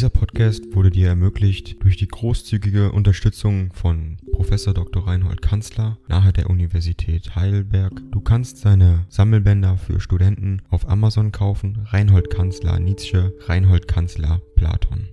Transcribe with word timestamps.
Dieser 0.00 0.08
Podcast 0.08 0.74
wurde 0.74 0.88
dir 0.88 1.08
ermöglicht 1.08 1.76
durch 1.84 1.98
die 1.98 2.08
großzügige 2.08 2.90
Unterstützung 2.90 3.70
von 3.74 4.16
Professor 4.32 4.72
Dr. 4.72 5.06
Reinhold 5.06 5.42
Kanzler 5.42 5.98
nahe 6.08 6.32
der 6.32 6.48
Universität 6.48 7.36
Heidelberg. 7.36 7.92
Du 8.10 8.22
kannst 8.22 8.56
seine 8.56 9.04
Sammelbänder 9.10 9.76
für 9.76 10.00
Studenten 10.00 10.62
auf 10.70 10.88
Amazon 10.88 11.32
kaufen. 11.32 11.84
Reinhold 11.84 12.30
Kanzler 12.30 12.80
Nietzsche, 12.80 13.34
Reinhold 13.40 13.88
Kanzler 13.88 14.40
Platon. 14.56 15.10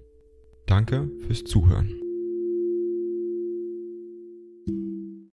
Danke 0.67 1.09
fürs 1.27 1.43
Zuhören. 1.43 1.91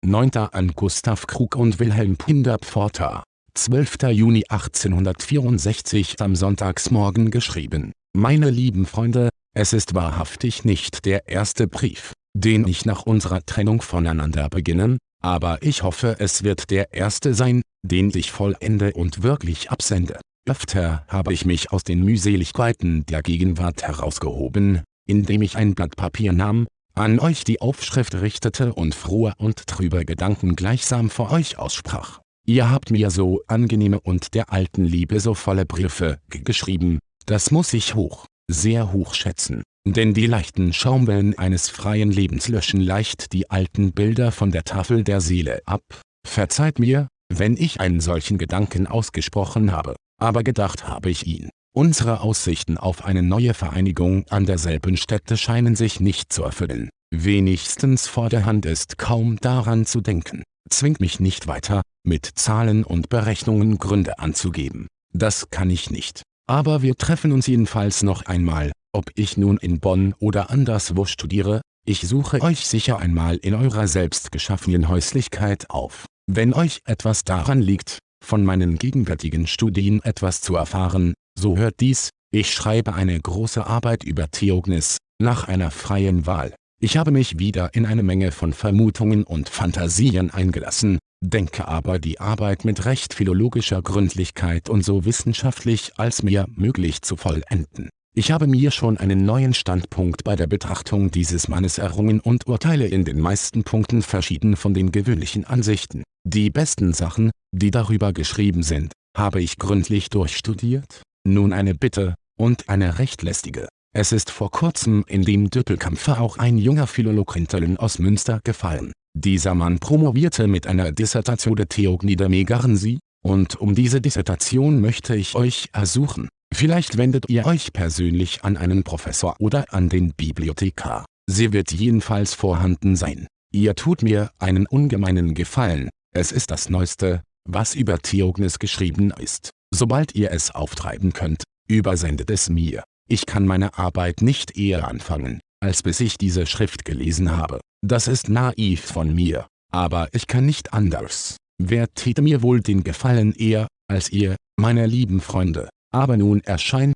9. 0.03 0.31
an 0.51 0.71
Gustav 0.75 1.27
Krug 1.27 1.55
und 1.57 1.79
Wilhelm 1.79 2.17
Pinderpforter. 2.17 3.21
12. 3.53 3.97
Juni 4.13 4.45
1864 4.49 6.15
am 6.21 6.35
Sonntagsmorgen 6.35 7.29
geschrieben. 7.29 7.91
Meine 8.15 8.51
lieben 8.51 8.85
Freunde, 8.85 9.29
es 9.53 9.73
ist 9.73 9.93
wahrhaftig 9.93 10.65
nicht 10.65 11.05
der 11.05 11.27
erste 11.27 11.67
Brief, 11.67 12.13
den 12.35 12.67
ich 12.67 12.85
nach 12.85 13.03
unserer 13.03 13.45
Trennung 13.45 13.81
voneinander 13.81 14.49
beginne, 14.49 14.97
aber 15.21 15.59
ich 15.61 15.83
hoffe 15.83 16.15
es 16.19 16.43
wird 16.43 16.71
der 16.71 16.93
erste 16.93 17.33
sein, 17.33 17.61
den 17.85 18.11
ich 18.15 18.31
vollende 18.31 18.93
und 18.93 19.23
wirklich 19.23 19.69
absende. 19.69 20.19
Öfter 20.49 21.05
habe 21.07 21.33
ich 21.33 21.45
mich 21.45 21.71
aus 21.71 21.83
den 21.83 22.03
Mühseligkeiten 22.03 23.05
der 23.05 23.21
Gegenwart 23.21 23.83
herausgehoben, 23.83 24.81
indem 25.07 25.41
ich 25.41 25.55
ein 25.55 25.75
Blatt 25.75 25.95
Papier 25.95 26.33
nahm, 26.33 26.67
an 26.95 27.19
euch 27.19 27.43
die 27.43 27.61
Aufschrift 27.61 28.15
richtete 28.15 28.73
und 28.73 28.93
frohe 28.93 29.33
und 29.37 29.67
trübe 29.67 30.03
Gedanken 30.05 30.55
gleichsam 30.55 31.09
vor 31.09 31.31
euch 31.31 31.57
aussprach. 31.57 32.19
Ihr 32.45 32.69
habt 32.69 32.91
mir 32.91 33.09
so 33.09 33.41
angenehme 33.47 34.01
und 34.01 34.33
der 34.33 34.51
alten 34.51 34.83
Liebe 34.83 35.19
so 35.19 35.33
volle 35.33 35.65
Briefe 35.65 36.19
geschrieben, 36.27 36.99
das 37.25 37.51
muss 37.51 37.73
ich 37.73 37.95
hoch, 37.95 38.25
sehr 38.49 38.91
hoch 38.91 39.13
schätzen, 39.13 39.63
denn 39.87 40.13
die 40.13 40.27
leichten 40.27 40.73
Schaumwellen 40.73 41.37
eines 41.37 41.69
freien 41.69 42.11
Lebens 42.11 42.47
löschen 42.47 42.81
leicht 42.81 43.33
die 43.33 43.49
alten 43.49 43.93
Bilder 43.93 44.31
von 44.31 44.51
der 44.51 44.63
Tafel 44.63 45.03
der 45.03 45.21
Seele 45.21 45.61
ab. 45.65 45.83
Verzeiht 46.27 46.79
mir, 46.79 47.07
wenn 47.33 47.57
ich 47.57 47.79
einen 47.79 47.99
solchen 47.99 48.37
Gedanken 48.37 48.87
ausgesprochen 48.87 49.71
habe, 49.71 49.95
aber 50.19 50.43
gedacht 50.43 50.87
habe 50.87 51.09
ich 51.09 51.25
ihn. 51.25 51.49
Unsere 51.75 52.21
Aussichten 52.21 52.77
auf 52.77 53.03
eine 53.03 53.23
neue 53.23 53.53
Vereinigung 53.53 54.25
an 54.29 54.45
derselben 54.45 54.97
Stätte 54.97 55.37
scheinen 55.37 55.75
sich 55.75 55.99
nicht 55.99 56.31
zu 56.31 56.43
erfüllen. 56.43 56.89
Wenigstens 57.11 58.07
vor 58.07 58.29
der 58.29 58.45
Hand 58.45 58.65
ist 58.65 58.97
kaum 58.97 59.37
daran 59.37 59.85
zu 59.85 60.01
denken 60.01 60.43
zwingt 60.73 60.99
mich 60.99 61.19
nicht 61.19 61.47
weiter, 61.47 61.81
mit 62.03 62.25
Zahlen 62.25 62.83
und 62.83 63.09
Berechnungen 63.09 63.77
Gründe 63.77 64.19
anzugeben. 64.19 64.87
Das 65.13 65.49
kann 65.49 65.69
ich 65.69 65.89
nicht. 65.91 66.23
Aber 66.47 66.81
wir 66.81 66.95
treffen 66.95 67.31
uns 67.31 67.47
jedenfalls 67.47 68.03
noch 68.03 68.25
einmal, 68.25 68.71
ob 68.93 69.05
ich 69.15 69.37
nun 69.37 69.57
in 69.57 69.79
Bonn 69.79 70.13
oder 70.19 70.49
anderswo 70.49 71.05
studiere, 71.05 71.61
ich 71.85 72.01
suche 72.01 72.41
euch 72.41 72.65
sicher 72.67 72.99
einmal 72.99 73.37
in 73.37 73.53
eurer 73.53 73.87
selbstgeschaffenen 73.87 74.87
Häuslichkeit 74.87 75.69
auf. 75.69 76.05
Wenn 76.31 76.53
euch 76.53 76.79
etwas 76.85 77.23
daran 77.23 77.61
liegt, 77.61 77.99
von 78.23 78.45
meinen 78.45 78.77
gegenwärtigen 78.77 79.47
Studien 79.47 80.01
etwas 80.03 80.41
zu 80.41 80.55
erfahren, 80.55 81.13
so 81.37 81.57
hört 81.57 81.79
dies, 81.79 82.09
ich 82.31 82.53
schreibe 82.53 82.93
eine 82.93 83.19
große 83.19 83.65
Arbeit 83.65 84.03
über 84.03 84.29
Theognis, 84.29 84.97
nach 85.21 85.47
einer 85.47 85.71
freien 85.71 86.25
Wahl. 86.25 86.55
Ich 86.81 86.97
habe 86.97 87.11
mich 87.11 87.39
wieder 87.39 87.73
in 87.73 87.85
eine 87.85 88.03
Menge 88.03 88.31
von 88.31 88.53
Vermutungen 88.53 89.23
und 89.23 89.49
Fantasien 89.49 90.31
eingelassen, 90.31 90.99
denke 91.23 91.67
aber 91.67 91.99
die 91.99 92.19
Arbeit 92.19 92.65
mit 92.65 92.85
recht 92.85 93.13
philologischer 93.13 93.81
Gründlichkeit 93.81 94.69
und 94.69 94.83
so 94.83 95.05
wissenschaftlich 95.05 95.93
als 95.97 96.21
mir 96.21 96.45
möglich 96.55 97.01
zu 97.01 97.15
vollenden. 97.15 97.89
Ich 98.15 98.31
habe 98.31 98.45
mir 98.45 98.69
schon 98.69 98.97
einen 98.97 99.25
neuen 99.25 99.53
Standpunkt 99.53 100.23
bei 100.23 100.35
der 100.35 100.47
Betrachtung 100.47 101.09
dieses 101.09 101.47
Mannes 101.47 101.79
errungen 101.79 102.19
und 102.19 102.45
urteile 102.47 102.87
in 102.87 103.05
den 103.05 103.19
meisten 103.19 103.63
Punkten 103.63 104.03
verschieden 104.03 104.55
von 104.55 104.73
den 104.73 104.91
gewöhnlichen 104.91 105.45
Ansichten. 105.45 106.03
Die 106.23 106.51
besten 106.51 106.93
Sachen, 106.93 107.31
die 107.51 107.71
darüber 107.71 108.13
geschrieben 108.13 108.61
sind, 108.61 108.93
habe 109.17 109.41
ich 109.41 109.57
gründlich 109.57 110.09
durchstudiert. 110.09 111.01
Nun 111.25 111.53
eine 111.53 111.73
Bitte, 111.73 112.15
und 112.37 112.69
eine 112.69 112.99
recht 112.99 113.21
lästige. 113.21 113.67
Es 113.95 114.11
ist 114.11 114.31
vor 114.31 114.51
kurzem 114.51 115.03
in 115.07 115.23
dem 115.23 115.49
Düppelkampfe 115.49 116.19
auch 116.19 116.37
ein 116.37 116.57
junger 116.57 116.87
Philolog 116.87 117.33
Hinterlin 117.35 117.77
aus 117.77 117.99
Münster 117.99 118.41
gefallen. 118.43 118.91
Dieser 119.15 119.53
Mann 119.55 119.79
promovierte 119.79 120.47
mit 120.47 120.67
einer 120.67 120.91
Dissertation 120.91 121.55
der 121.55 122.29
Megarnsie, 122.29 122.99
und 123.23 123.55
um 123.55 123.75
diese 123.75 124.01
Dissertation 124.01 124.81
möchte 124.81 125.15
ich 125.15 125.35
euch 125.35 125.69
ersuchen. 125.71 126.27
Vielleicht 126.53 126.97
wendet 126.97 127.29
ihr 127.29 127.45
euch 127.45 127.73
persönlich 127.73 128.43
an 128.43 128.57
einen 128.57 128.83
Professor 128.83 129.35
oder 129.39 129.65
an 129.73 129.89
den 129.89 130.13
Bibliothekar. 130.13 131.05
Sie 131.29 131.53
wird 131.53 131.71
jedenfalls 131.71 132.33
vorhanden 132.33 132.95
sein. 132.95 133.27
Ihr 133.51 133.75
tut 133.75 134.01
mir 134.01 134.31
einen 134.39 134.65
ungemeinen 134.67 135.35
Gefallen, 135.35 135.89
es 136.13 136.31
ist 136.31 136.51
das 136.51 136.69
Neueste, 136.69 137.21
was 137.47 137.75
über 137.75 137.99
Theognis 137.99 138.59
geschrieben 138.59 139.11
ist. 139.11 139.51
Sobald 139.73 140.15
ihr 140.15 140.31
es 140.31 140.51
auftreiben 140.51 141.13
könnt, 141.13 141.43
übersendet 141.67 142.29
es 142.29 142.49
mir. 142.49 142.83
Ich 143.07 143.25
kann 143.25 143.45
meine 143.45 143.77
Arbeit 143.77 144.21
nicht 144.21 144.57
eher 144.57 144.87
anfangen, 144.87 145.39
als 145.59 145.81
bis 145.81 145.99
ich 145.99 146.17
diese 146.17 146.45
Schrift 146.45 146.85
gelesen 146.85 147.35
habe. 147.35 147.59
Das 147.85 148.07
ist 148.07 148.29
naiv 148.29 148.79
von 148.79 149.13
mir, 149.13 149.47
aber 149.69 150.07
ich 150.13 150.27
kann 150.27 150.45
nicht 150.45 150.71
anders. 150.71 151.35
Wer 151.57 151.93
täte 151.93 152.21
mir 152.21 152.41
wohl 152.41 152.61
den 152.61 152.85
Gefallen 152.85 153.33
eher, 153.33 153.67
als 153.89 154.09
ihr, 154.09 154.37
meine 154.55 154.87
lieben 154.87 155.19
Freunde? 155.19 155.67
Aber 155.91 156.15
nun 156.15 156.39
erscheint 156.45 156.93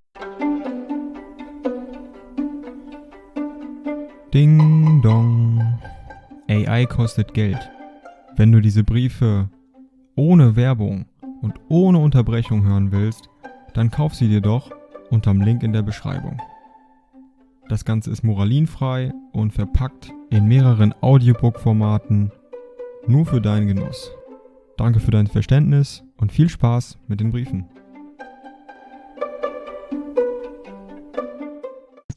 Ding 4.34 5.02
dong. 5.02 5.78
AI 6.48 6.86
kostet 6.86 7.34
Geld. 7.34 7.60
Wenn 8.38 8.54
du 8.54 8.62
diese 8.62 8.86
Briefe 8.86 9.50
ohne 10.16 10.56
Werbung 10.56 11.08
und 11.42 11.56
ohne 11.68 11.98
Unterbrechung 11.98 12.64
hören 12.64 12.94
willst, 12.94 13.28
dann 13.74 13.92
kauf 13.92 14.16
sie 14.16 14.30
dir 14.30 14.42
doch 14.42 14.72
unterm 15.10 15.42
Link 15.42 15.64
in 15.64 15.74
der 15.74 15.82
Beschreibung. 15.82 16.42
Das 17.70 17.84
Ganze 17.84 18.12
ist 18.12 18.24
moralinfrei 18.24 19.12
und 19.34 19.52
verpackt 19.52 20.14
in 20.30 20.48
mehreren 20.48 20.94
Audiobook-Formaten 21.02 22.32
nur 23.08 23.26
für 23.26 23.42
deinen 23.42 23.68
Genuss. 23.68 24.12
Danke 24.78 25.00
für 25.00 25.12
dein 25.12 25.28
Verständnis 25.28 26.04
und 26.18 26.32
viel 26.32 26.50
Spaß 26.50 26.98
mit 27.08 27.20
den 27.20 27.32
Briefen. 27.32 27.66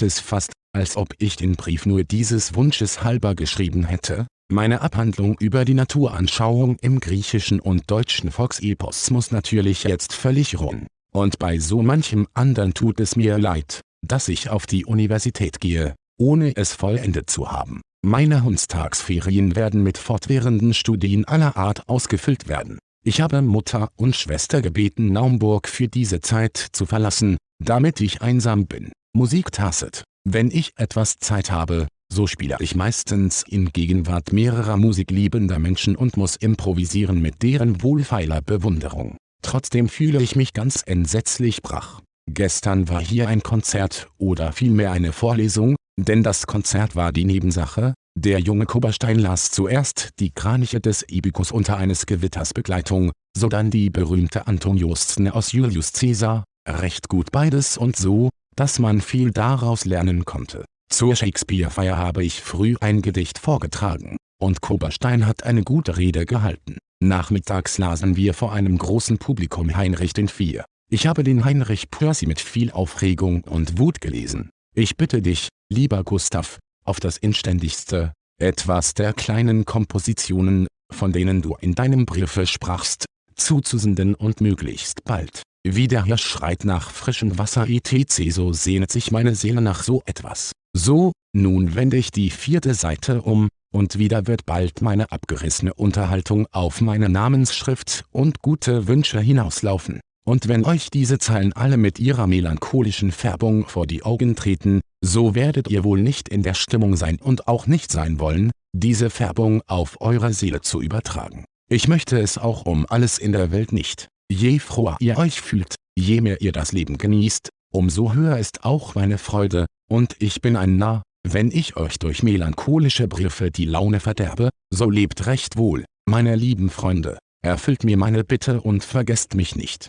es 0.03 0.21
fast, 0.21 0.53
als 0.73 0.97
ob 0.97 1.09
ich 1.19 1.37
den 1.37 1.57
Brief 1.57 1.87
nur 1.87 2.05
dieses 2.05 2.55
Wunsches 2.55 3.05
halber 3.05 3.35
geschrieben 3.35 3.85
hätte. 3.85 4.27
Meine 4.51 4.81
Abhandlung 4.81 5.37
über 5.39 5.65
die 5.65 5.75
Naturanschauung 5.75 6.77
im 6.81 7.01
griechischen 7.01 7.61
und 7.61 7.91
deutschen 7.91 8.31
Volksepos 8.31 9.11
muss 9.11 9.31
natürlich 9.31 9.85
jetzt 9.85 10.13
völlig 10.13 10.59
ruhen. 10.59 10.87
Und 11.13 11.39
bei 11.39 11.59
so 11.59 11.83
manchem 11.83 12.27
andern 12.35 12.75
tut 12.75 13.01
es 13.01 13.17
mir 13.17 13.39
leid, 13.39 13.81
dass 14.07 14.29
ich 14.29 14.51
auf 14.51 14.67
die 14.67 14.85
Universität 14.85 15.61
gehe, 15.61 15.95
ohne 16.19 16.57
es 16.57 16.73
vollendet 16.73 17.31
zu 17.31 17.51
haben. 17.51 17.81
Meine 18.03 18.45
Hundstagsferien 18.45 19.57
werden 19.57 19.83
mit 19.83 19.99
fortwährenden 19.99 20.75
Studien 20.75 21.27
aller 21.27 21.57
Art 21.57 21.89
ausgefüllt 21.89 22.49
werden. 22.49 22.79
Ich 23.05 23.21
habe 23.21 23.43
Mutter 23.43 23.91
und 23.97 24.17
Schwester 24.17 24.63
gebeten 24.63 25.13
Naumburg 25.13 25.69
für 25.69 25.89
diese 25.89 26.21
Zeit 26.21 26.57
zu 26.73 26.87
verlassen, 26.87 27.37
damit 27.63 28.01
ich 28.01 28.23
einsam 28.23 28.67
bin. 28.67 28.93
Musik 29.15 29.53
tasset. 29.53 30.05
Wenn 30.29 30.51
ich 30.51 30.73
etwas 30.77 31.19
Zeit 31.19 31.51
habe, 31.51 31.89
so 32.13 32.27
spiele 32.27 32.57
ich 32.61 32.75
meistens 32.75 33.43
in 33.43 33.73
Gegenwart 33.73 34.33
mehrerer 34.33 34.77
musikliebender 34.77 35.59
Menschen 35.59 35.97
und 35.97 36.17
muss 36.17 36.37
improvisieren 36.37 37.21
mit 37.21 37.43
deren 37.43 37.83
wohlfeiler 37.83 38.43
Bewunderung. 38.43 39.17
Trotzdem 39.43 39.89
fühle 39.89 40.21
ich 40.21 40.37
mich 40.37 40.53
ganz 40.53 40.83
entsetzlich 40.85 41.63
brach. 41.63 42.01
Gestern 42.33 42.89
war 42.89 43.01
hier 43.01 43.29
ein 43.29 43.43
Konzert 43.43 44.09
oder 44.17 44.53
vielmehr 44.53 44.93
eine 44.93 45.13
Vorlesung, 45.13 45.75
denn 45.99 46.23
das 46.23 46.47
Konzert 46.47 46.95
war 46.95 47.13
die 47.13 47.25
Nebensache. 47.25 47.95
Der 48.17 48.39
junge 48.39 48.67
Koberstein 48.67 49.19
las 49.19 49.51
zuerst 49.51 50.11
die 50.21 50.31
Kraniche 50.31 50.81
des 50.81 51.05
Ibikus 51.09 51.51
unter 51.51 51.77
eines 51.77 52.07
Gewitters 52.07 52.55
Begleitung, 52.55 53.11
sodann 53.37 53.71
die 53.71 53.91
berühmte 53.91 54.47
Antoniostne 54.47 55.35
aus 55.35 55.51
Julius 55.53 55.93
Caesar, 55.93 56.45
recht 56.69 57.09
gut 57.09 57.33
beides 57.33 57.77
und 57.77 57.97
so, 57.97 58.29
dass 58.55 58.79
man 58.79 59.01
viel 59.01 59.33
daraus 59.33 59.85
lernen 59.85 60.25
konnte. 60.25 60.65
Zur 60.89 61.17
Shakespeare-Feier 61.17 61.97
habe 61.97 62.23
ich 62.23 62.43
früh 62.43 62.77
ein 62.81 63.03
Gedicht 63.03 63.39
vorgetragen, 63.39 64.17
und 64.41 64.61
Koberstein 64.61 65.27
hat 65.27 65.43
eine 65.43 65.65
gute 65.65 65.97
Rede 65.97 66.27
gehalten. 66.27 66.79
Nachmittags 67.03 67.79
lasen 67.79 68.17
wir 68.17 68.35
vor 68.35 68.53
einem 68.53 68.79
großen 68.79 69.19
Publikum 69.19 69.77
Heinrich 69.77 70.17
IV. 70.17 70.63
Ich 70.93 71.07
habe 71.07 71.23
den 71.23 71.45
Heinrich 71.45 71.89
Percy 71.89 72.27
mit 72.27 72.41
viel 72.41 72.73
Aufregung 72.73 73.45
und 73.45 73.79
Wut 73.79 74.01
gelesen. 74.01 74.51
Ich 74.75 74.97
bitte 74.97 75.23
dich, 75.23 75.49
lieber 75.73 76.03
Gustav, 76.03 76.59
auf 76.85 76.99
das 76.99 77.17
inständigste, 77.17 78.13
etwas 78.41 78.95
der 78.95 79.13
kleinen 79.13 79.65
Kompositionen, 79.65 80.67
von 80.93 81.13
denen 81.13 81.43
du 81.43 81.55
in 81.61 81.77
deinem 81.77 82.07
Briefe 82.07 82.45
sprachst, 82.45 83.05
zuzusenden 83.37 84.17
und 84.17 84.41
möglichst 84.41 85.05
bald. 85.05 85.43
Wie 85.65 85.87
der 85.87 86.07
Hirsch 86.07 86.25
schreit 86.25 86.65
nach 86.65 86.91
frischem 86.91 87.39
Wasser 87.39 87.69
etc. 87.69 88.31
so 88.31 88.53
sehnet 88.53 88.91
sich 88.91 89.13
meine 89.13 89.37
Seele 89.37 89.61
nach 89.61 89.85
so 89.85 90.03
etwas. 90.07 90.51
So, 90.77 91.13
nun 91.33 91.77
wende 91.77 91.99
ich 91.99 92.11
die 92.11 92.31
vierte 92.31 92.75
Seite 92.75 93.23
um, 93.23 93.49
und 93.73 94.01
wieder 94.01 94.27
wird 94.27 94.45
bald 94.45 94.83
meine 94.83 95.13
abgerissene 95.13 95.73
Unterhaltung 95.73 96.49
auf 96.51 96.81
meine 96.81 97.09
Namensschrift 97.09 98.07
und 98.11 98.43
gute 98.43 98.89
Wünsche 98.89 99.21
hinauslaufen. 99.21 100.01
Und 100.27 100.49
wenn 100.49 100.65
euch 100.65 100.91
diese 100.91 101.19
Zeilen 101.19 101.53
alle 101.53 101.77
mit 101.77 101.99
ihrer 101.99 102.27
melancholischen 102.27 103.11
Färbung 103.11 103.67
vor 103.67 103.87
die 103.87 104.03
Augen 104.03 104.37
treten, 104.37 104.81
so 105.03 105.35
werdet 105.35 105.69
ihr 105.69 105.83
wohl 105.83 106.01
nicht 106.01 106.29
in 106.29 106.43
der 106.43 106.55
Stimmung 106.55 106.97
sein 106.97 107.19
und 107.21 107.49
auch 107.49 107.67
nicht 107.67 107.91
sein 107.91 108.21
wollen, 108.21 108.51
diese 108.73 109.11
Färbung 109.11 109.63
auf 109.67 110.01
eure 110.01 110.33
Seele 110.33 110.61
zu 110.61 110.81
übertragen. 110.81 111.45
Ich 111.69 111.89
möchte 111.89 112.19
es 112.21 112.37
auch 112.37 112.67
um 112.67 112.87
alles 112.89 113.19
in 113.19 113.33
der 113.33 113.51
Welt 113.51 113.73
nicht. 113.73 114.09
Je 114.31 114.59
froher 114.59 114.97
ihr 115.01 115.19
euch 115.19 115.41
fühlt, 115.41 115.77
je 115.97 116.21
mehr 116.21 116.41
ihr 116.41 116.53
das 116.53 116.73
Leben 116.73 116.99
genießt, 116.99 117.49
umso 117.73 118.13
höher 118.13 118.39
ist 118.39 118.65
auch 118.65 118.95
meine 118.95 119.19
Freude, 119.19 119.67
und 119.91 120.17
ich 120.21 120.41
bin 120.41 120.57
ein 120.57 120.77
Narr, 120.77 121.03
wenn 121.27 121.51
ich 121.51 121.77
euch 121.77 121.99
durch 121.99 122.23
melancholische 122.23 123.09
Briefe 123.09 123.51
die 123.51 123.65
Laune 123.65 124.01
verderbe, 124.01 124.51
so 124.73 124.89
lebt 124.89 125.27
recht 125.27 125.57
wohl, 125.57 125.85
meine 126.09 126.37
lieben 126.37 126.71
Freunde, 126.71 127.19
erfüllt 127.43 127.85
mir 127.85 127.97
meine 127.97 128.25
Bitte 128.25 128.61
und 128.61 128.85
vergesst 128.85 129.35
mich 129.35 129.57
nicht. 129.57 129.89